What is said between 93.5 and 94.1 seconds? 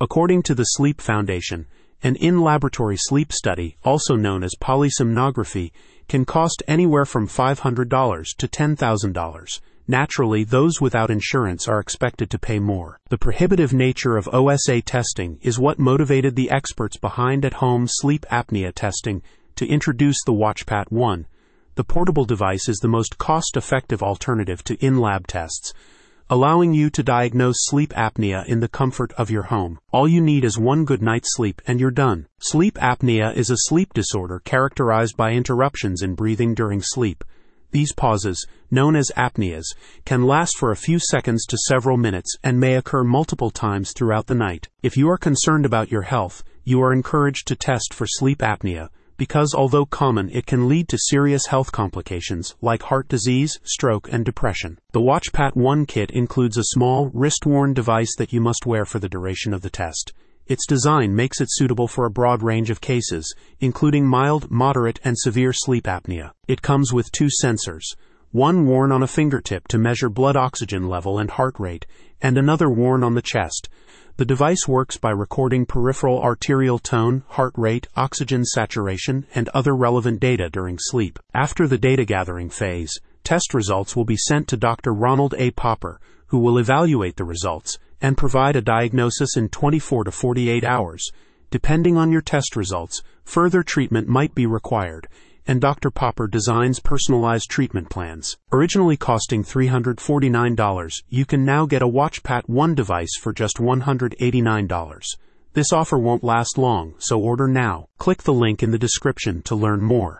treatment